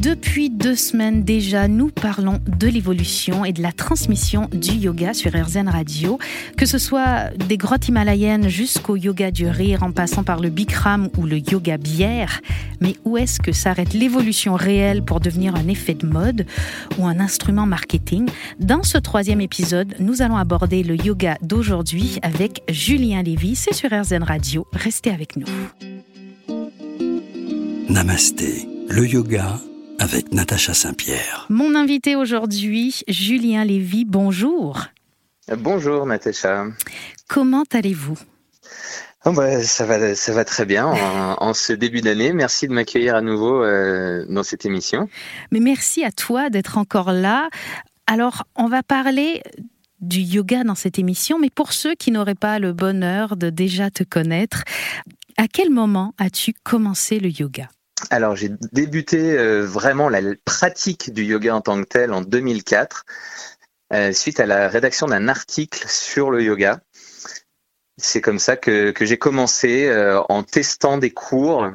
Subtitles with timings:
[0.00, 5.32] Depuis deux semaines déjà, nous parlons de l'évolution et de la transmission du yoga sur
[5.32, 6.20] RZN Radio.
[6.56, 11.08] Que ce soit des grottes himalayennes jusqu'au yoga du rire en passant par le Bikram
[11.16, 12.40] ou le yoga bière.
[12.80, 16.46] Mais où est-ce que s'arrête l'évolution réelle pour devenir un effet de mode
[16.96, 18.30] ou un instrument marketing?
[18.60, 23.56] Dans ce troisième épisode, nous allons aborder le yoga d'aujourd'hui avec Julien Lévy.
[23.56, 24.64] C'est sur RZN Radio.
[24.72, 25.46] Restez avec nous.
[27.88, 29.58] Namasté, le yoga
[29.98, 31.46] avec Natacha Saint-Pierre.
[31.48, 34.80] Mon invité aujourd'hui, Julien Lévy, bonjour.
[35.56, 36.66] Bonjour Natacha.
[37.28, 38.18] Comment allez-vous?
[39.24, 40.86] Oh bah, ça, va, ça va très bien
[41.38, 42.32] en, ce début d'année.
[42.32, 45.08] Merci de m'accueillir à nouveau euh, dans cette émission.
[45.50, 47.48] Mais merci à toi d'être encore là.
[48.06, 49.42] Alors, on va parler
[50.00, 53.90] du yoga dans cette émission, mais pour ceux qui n'auraient pas le bonheur de déjà
[53.90, 54.62] te connaître,
[55.36, 57.68] à quel moment as-tu commencé le yoga?
[58.10, 63.04] Alors j'ai débuté euh, vraiment la pratique du yoga en tant que tel en 2004,
[63.92, 66.80] euh, suite à la rédaction d'un article sur le yoga.
[67.96, 71.68] C'est comme ça que, que j'ai commencé euh, en testant des cours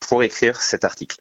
[0.00, 1.16] pour écrire cet article.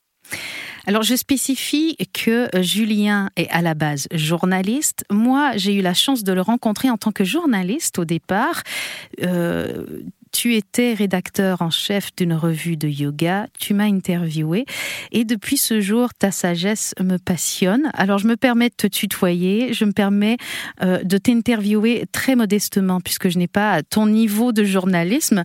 [0.85, 5.03] Alors je spécifie que Julien est à la base journaliste.
[5.09, 8.63] Moi, j'ai eu la chance de le rencontrer en tant que journaliste au départ.
[10.31, 14.66] Tu étais rédacteur en chef d'une revue de yoga, tu m'as interviewé
[15.11, 17.89] et depuis ce jour, ta sagesse me passionne.
[17.94, 20.38] Alors je me permets de te tutoyer, je me permets
[20.83, 25.44] euh, de t'interviewer très modestement puisque je n'ai pas ton niveau de journalisme.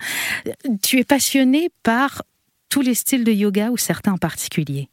[0.82, 2.22] Tu es passionné par
[2.68, 4.88] tous les styles de yoga ou certains en particulier?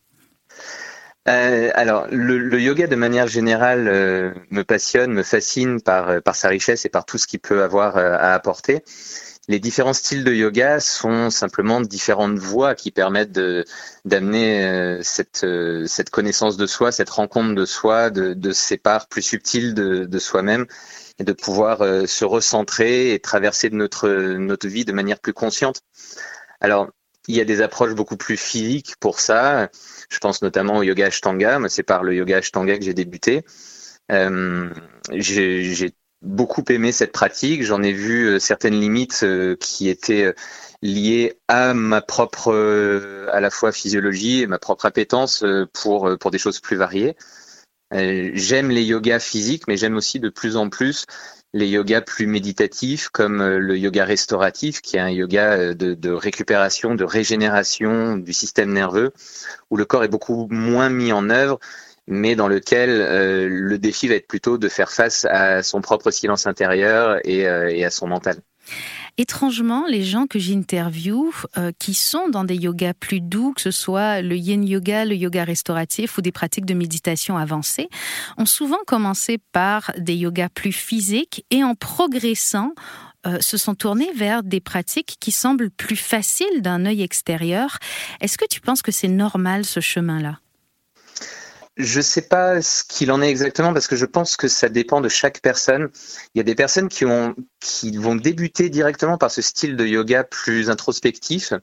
[1.27, 6.47] Euh, alors, le, yoga de manière générale euh, me passionne, me fascine par, par sa
[6.47, 8.83] richesse et par tout ce qu'il peut avoir à apporter.
[9.49, 13.39] Les différents styles de yoga sont simplement différentes voies qui permettent
[14.05, 18.77] d'amener euh, cette euh, cette connaissance de soi, cette rencontre de soi, de, de ces
[18.77, 20.67] parts plus subtiles de, de soi-même
[21.17, 24.07] et de pouvoir euh, se recentrer et traverser notre
[24.37, 25.81] notre vie de manière plus consciente.
[26.61, 26.91] Alors,
[27.27, 29.69] il y a des approches beaucoup plus physiques pour ça.
[30.11, 31.59] Je pense notamment au yoga Ashtanga.
[31.69, 33.43] c'est par le yoga Ashtanga que j'ai débuté.
[34.11, 34.69] Euh,
[35.11, 35.91] j'ai
[36.21, 37.63] beaucoup aimé cette pratique.
[37.63, 40.33] J'en ai vu euh, certaines limites euh, qui étaient euh,
[40.81, 42.53] liées à ma propre,
[43.31, 45.43] à la fois physiologie et ma propre appétence
[45.73, 47.17] pour pour des choses plus variées.
[47.91, 51.05] J'aime les yogas physiques, mais j'aime aussi de plus en plus
[51.53, 56.95] les yogas plus méditatifs, comme le yoga restauratif, qui est un yoga de, de récupération,
[56.95, 59.11] de régénération du système nerveux,
[59.69, 61.59] où le corps est beaucoup moins mis en œuvre
[62.09, 66.09] mais dans lequel euh, le défi va être plutôt de faire face à son propre
[66.11, 68.37] silence intérieur et, euh, à son mental.
[69.17, 73.71] Étrangement, les gens que j'interviewe euh, qui sont dans des yogas plus doux, que ce
[73.71, 77.89] soit le yin yoga, le yoga restauratif ou des pratiques de méditation avancées,
[78.37, 82.73] ont souvent commencé par des yogas plus physiques et en progressant,
[83.41, 87.77] se sont tournés vers des pratiques qui semblent plus faciles d'un œil extérieur.
[88.21, 90.39] Est-ce que tu penses que c'est normal ce chemin-là?
[91.79, 94.99] Je sais pas ce qu'il en est exactement parce que je pense que ça dépend
[94.99, 95.89] de chaque personne.
[96.35, 99.85] Il y a des personnes qui ont qui vont débuter directement par ce style de
[99.85, 101.53] yoga plus introspectif.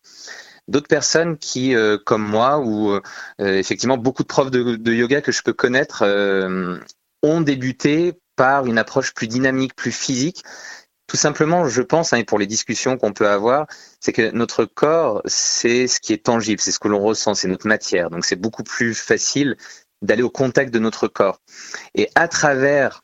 [0.69, 3.01] D'autres personnes qui, euh, comme moi, ou euh,
[3.39, 6.79] effectivement beaucoup de profs de, yoga que je peux connaître, euh,
[7.23, 10.43] ont débuté par une approche plus dynamique, plus physique.
[11.07, 13.67] Tout simplement, je pense, hein, et pour les discussions qu'on peut avoir,
[14.01, 17.49] c'est que notre corps, c'est ce qui est tangible, c'est ce que l'on ressent, c'est
[17.49, 18.11] notre matière.
[18.11, 19.57] Donc c'est beaucoup plus facile
[20.03, 21.41] d'aller au contact de notre corps.
[21.95, 23.03] Et à travers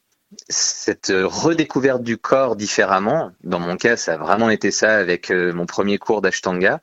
[0.48, 5.52] cette redécouverte du corps différemment, dans mon cas, ça a vraiment été ça avec euh,
[5.52, 6.80] mon premier cours d'Ashtanga,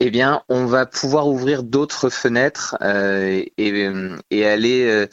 [0.00, 5.06] eh bien, on va pouvoir ouvrir d'autres fenêtres euh, et, aller euh,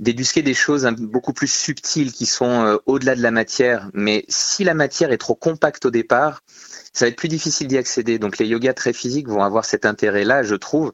[0.00, 3.90] débusquer des choses beaucoup plus subtiles qui sont au-delà de la matière.
[3.94, 6.42] Mais si la matière est trop compacte au départ,
[6.92, 8.18] ça va être plus difficile d'y accéder.
[8.18, 10.92] Donc les yogas très physiques vont avoir cet intérêt-là, je trouve.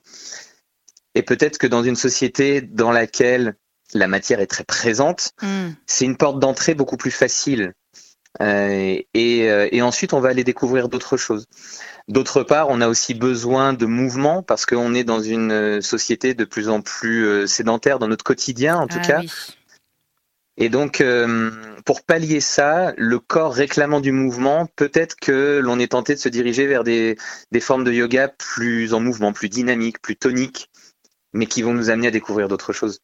[1.14, 3.54] Et peut-être que dans une société dans laquelle
[3.94, 5.70] la matière est très présente, hmm.
[5.86, 7.72] c'est une porte d'entrée beaucoup plus facile.
[8.40, 11.46] Euh, et, euh, et, ensuite, on va aller découvrir d'autres choses.
[12.06, 16.44] D'autre part, on a aussi besoin de mouvement parce qu'on est dans une société de
[16.44, 19.22] plus en plus euh, sédentaire dans notre quotidien, en tout ah cas.
[20.56, 21.50] Et donc, euh,
[21.84, 26.28] pour pallier ça, le corps réclamant du mouvement, peut-être que l'on est tenté de se
[26.28, 27.16] diriger vers des,
[27.50, 30.70] des formes de yoga plus en mouvement, plus dynamiques, plus toniques
[31.32, 33.00] mais qui vont nous amener à découvrir d'autres choses.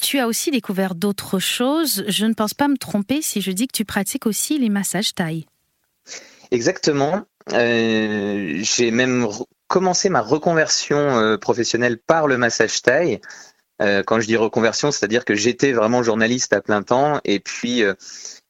[0.00, 2.04] tu as aussi découvert d'autres choses.
[2.08, 5.14] Je ne pense pas me tromper si je dis que tu pratiques aussi les massages
[5.14, 5.46] taille.
[6.50, 7.24] Exactement.
[7.52, 9.28] Euh, j'ai même
[9.68, 13.20] commencé ma reconversion euh, professionnelle par le massage taille.
[13.80, 17.82] Euh, quand je dis reconversion, c'est-à-dire que j'étais vraiment journaliste à plein temps et puis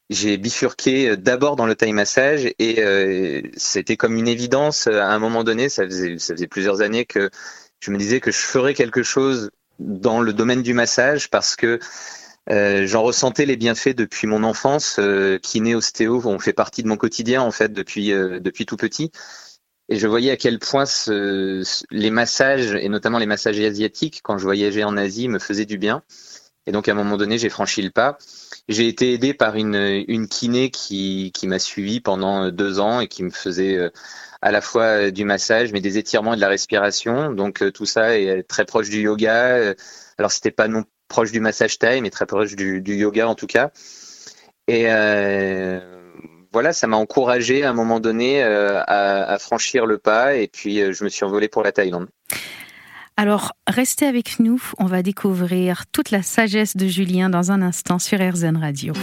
[0.09, 5.45] j'ai bifurqué d'abord dans le taille massage et c'était comme une évidence à un moment
[5.45, 5.69] donné.
[5.69, 7.31] Ça faisait, ça faisait plusieurs années que
[7.81, 11.81] je me disais que je ferais quelque chose dans le domaine du massage parce que
[12.51, 14.97] euh, j'en ressentais les bienfaits depuis mon enfance.
[14.99, 18.77] Euh, kiné, ostéo on fait partie de mon quotidien en fait depuis euh, depuis tout
[18.77, 19.11] petit.
[19.89, 20.85] Et je voyais à quel point
[21.91, 25.79] les massages, et notamment les massages asiatiques, quand je voyageais en Asie, me faisaient du
[25.79, 26.05] bien.
[26.71, 28.17] Et donc à un moment donné, j'ai franchi le pas.
[28.69, 33.31] J'ai été aidé par une, kiné qui, m'a suivi pendant deux ans et qui me
[33.31, 33.91] faisait euh,
[34.41, 37.33] à la fois du massage, mais des étirements et de la respiration.
[37.33, 39.75] Donc tout ça est très proche du yoga.
[40.17, 43.49] Alors c'était pas non proche du massage taille, mais très proche du, yoga en tout
[43.49, 43.73] cas.
[44.69, 45.81] Et euh,
[46.53, 50.81] voilà, ça m'a encouragé à un moment donné euh, à, franchir le pas et puis
[50.81, 52.09] euh, je me suis envolé pour la Thaïlande.
[53.21, 57.99] Alors, restez avec nous, on va découvrir toute la sagesse de Julien dans un instant
[57.99, 58.95] sur RZN Radio.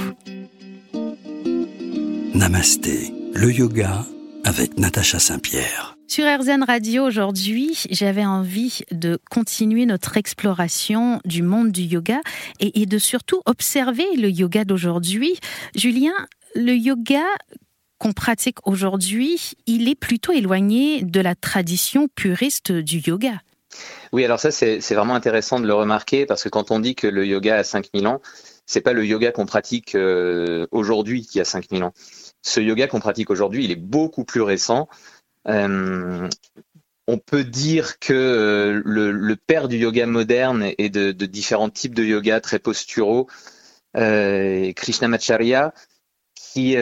[2.33, 4.07] Namasté, le yoga
[4.43, 5.95] avec Natacha Saint-Pierre.
[6.07, 12.19] Sur RZN Radio aujourd'hui, j'avais envie de continuer notre exploration du monde du yoga
[12.59, 15.37] et, de surtout observer le yoga d'aujourd'hui.
[15.75, 16.15] Julien,
[16.55, 17.23] le yoga
[17.99, 23.41] qu'on pratique aujourd'hui, il est plutôt éloigné de la tradition puriste du yoga.
[24.13, 27.07] Oui, alors ça, c'est vraiment intéressant de le remarquer parce que quand on dit que
[27.07, 28.21] le yoga a 5000 ans,
[28.65, 31.93] c'est pas le yoga qu'on pratique euh, aujourd'hui qui a 5000 ans.
[32.41, 34.87] Ce yoga qu'on pratique aujourd'hui, il est beaucoup plus récent.
[35.47, 36.27] Euh,
[37.07, 42.03] on peut dire que euh, le, père du yoga moderne et de, différents types de
[42.03, 43.27] yoga très posturaux,
[43.95, 45.73] euh, Krishnamacharya,
[46.35, 46.75] qui,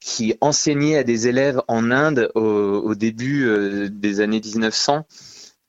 [0.00, 5.06] qui enseignait à des élèves en Inde au, début des années 1900.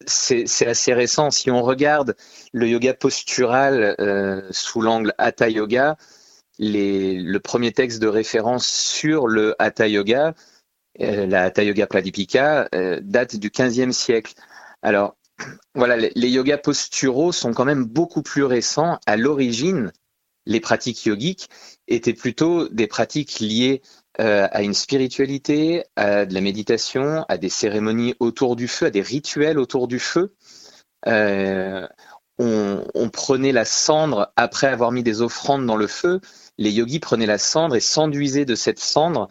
[0.06, 1.31] C'est assez récent.
[1.31, 2.15] Si on regarde
[2.53, 3.95] le yoga postural
[4.51, 5.97] sous l'angle Hatha Yoga,
[6.59, 10.33] le premier texte de référence sur le Hatha Yoga,
[11.01, 14.33] euh, la Hatha Yoga Pradipika, euh, date du 15e siècle.
[14.81, 15.18] Alors,
[15.74, 19.00] voilà, les, yogas posturaux sont quand même beaucoup plus récents.
[19.06, 19.92] À l'origine,
[20.45, 21.50] les pratiques yogiques
[21.88, 23.81] étaient plutôt des pratiques liées
[24.20, 28.90] euh, à une spiritualité, à de la méditation, à des cérémonies autour du feu, à
[28.90, 30.34] des rituels autour du feu.
[32.38, 36.20] on, prenait la cendre après avoir mis des offrandes dans le feu.
[36.58, 39.30] Les yogis prenaient la cendre et s'enduisaient de cette cendre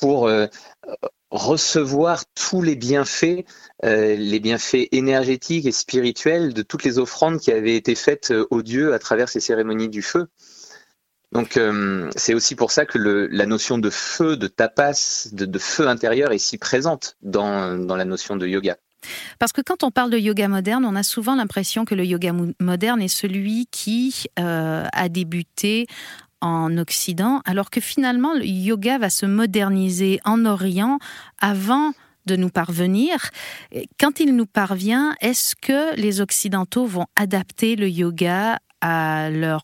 [0.00, 0.28] pour
[1.32, 3.44] recevoir tous les bienfaits,
[3.84, 8.46] euh, les bienfaits énergétiques et spirituels de toutes les offrandes qui avaient été faites euh,
[8.50, 10.28] aux dieux à travers ces cérémonies du feu.
[11.32, 15.88] Donc euh, c'est aussi pour ça que la notion de feu, de tapas, de, feu
[15.88, 18.76] intérieur est si présente dans, dans la notion de yoga.
[19.38, 22.32] Parce que quand on parle de yoga moderne, on a souvent l'impression que le yoga
[22.60, 25.88] moderne est celui qui a débuté
[26.42, 30.98] en Occident, alors que finalement le yoga va se moderniser en Orient
[31.40, 31.92] avant
[32.26, 33.30] de nous parvenir.
[33.98, 39.62] Quand il nous parvient, est-ce que les Occidentaux vont adapter le yoga à leur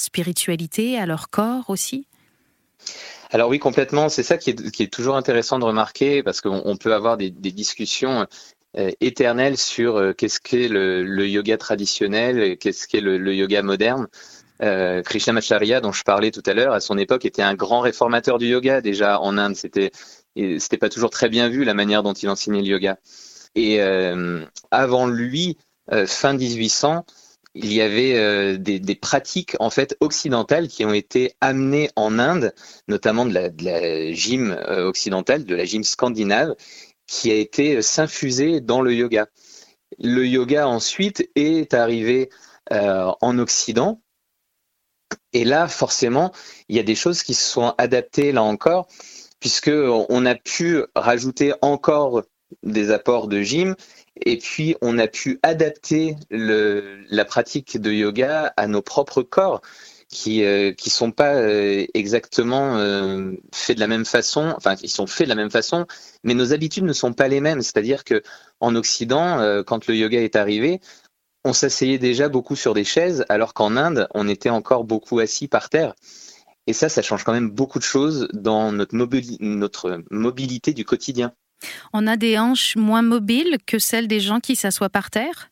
[0.00, 2.06] spiritualité, à leur corps aussi?
[3.30, 4.08] Alors oui, complètement.
[4.08, 8.26] C'est ça qui est, toujours intéressant de remarquer parce qu'on peut avoir des, discussions
[8.76, 14.08] euh, éternelles sur euh, qu'est-ce qu'est le, yoga traditionnel qu'est-ce qu'est le, yoga moderne.
[14.62, 18.38] Euh, Krishnamacharya, dont je parlais tout à l'heure, à son époque, était un grand réformateur
[18.38, 18.80] du yoga.
[18.80, 19.90] Déjà en Inde, c'était
[20.36, 22.98] c'était pas toujours très bien vu la manière dont il enseignait le yoga.
[23.54, 25.56] Et euh, avant lui,
[26.06, 27.04] fin 1800,
[27.54, 32.54] il y avait euh, des, pratiques en fait occidentales qui ont été amenées en Inde,
[32.88, 36.54] notamment de la, gym euh, occidentale, de la gym scandinave,
[37.06, 39.26] qui a été s'infuser dans le yoga.
[39.98, 42.30] Le yoga ensuite est arrivé
[42.70, 44.00] en Occident
[45.32, 46.32] et là, forcément,
[46.68, 48.88] il y a des choses qui se sont adaptées là encore,
[49.38, 52.22] puisque on a pu rajouter encore
[52.62, 53.76] des apports de gym,
[54.16, 59.60] et puis on a pu adapter la pratique de yoga à nos propres corps
[60.08, 64.90] qui euh, qui sont pas euh, exactement euh, faits de la même façon enfin ils
[64.90, 65.86] sont faits de la même façon
[66.24, 68.22] mais nos habitudes ne sont pas les mêmes c'est-à-dire que
[68.58, 70.80] en occident euh, quand le yoga est arrivé
[71.44, 75.48] on s'asseyait déjà beaucoup sur des chaises, alors qu'en Inde, on était encore beaucoup assis
[75.48, 75.94] par terre.
[76.66, 81.32] Et ça, ça change quand même beaucoup de choses dans notre, mobilité du quotidien.
[81.92, 85.50] On a des hanches moins mobiles que celles des gens qui s'assoient par terre?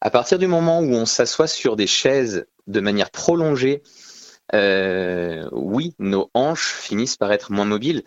[0.00, 3.82] À partir du moment où on s'assoit sur des chaises de manière prolongée,
[4.54, 8.02] euh, oui, nos hanches finissent par être moins mobiles.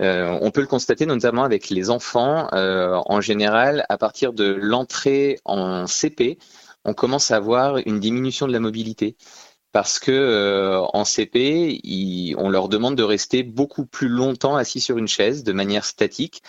[0.00, 2.48] Euh, on peut le constater notamment avec les enfants.
[2.54, 6.38] Euh, en général, à partir de l'entrée en CP,
[6.84, 9.16] on commence à avoir une diminution de la mobilité
[9.72, 11.80] parce que euh, en CP,
[12.38, 16.42] on leur demande de rester beaucoup plus longtemps assis sur une chaise de manière statique,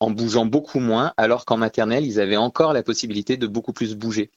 [0.00, 3.94] en bougeant beaucoup moins, alors qu'en maternelle, ils avaient encore la possibilité de beaucoup plus
[3.94, 4.30] bouger.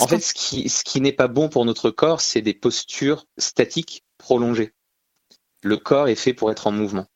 [0.00, 3.26] En fait, ce qui, ce qui n'est pas bon pour notre corps, c'est des postures
[3.36, 4.72] statiques prolongées.
[5.62, 7.06] Le corps est fait pour être en mouvement.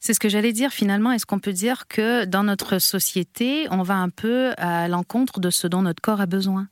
[0.00, 1.12] C'est ce que j'allais dire finalement.
[1.12, 5.50] Est-ce qu'on peut dire que dans notre société, on va un peu à l'encontre de
[5.50, 6.68] ce dont notre corps a besoin?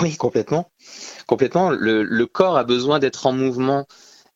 [0.00, 0.70] Oui, complètement.
[1.26, 1.70] Complètement.
[1.70, 3.86] Le, corps a besoin d'être en mouvement.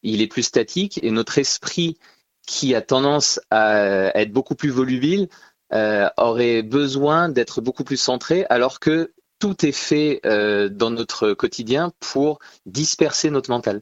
[0.03, 1.99] Il est plus statique et notre esprit,
[2.47, 5.29] qui a tendance à être beaucoup plus volubile,
[5.73, 11.33] euh, aurait besoin d'être beaucoup plus centré, alors que tout est fait euh, dans notre
[11.33, 13.81] quotidien pour disperser notre mental.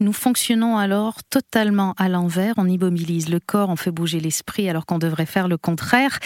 [0.00, 4.86] Nous fonctionnons alors totalement à l'envers, on immobilise le corps, on fait bouger l'esprit alors
[4.86, 6.18] qu'on devrait faire le contraire.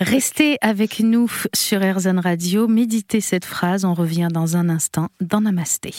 [0.00, 5.40] Restez avec nous sur RZN Radio, méditez cette phrase, on revient dans un instant dans
[5.40, 5.94] Namasté.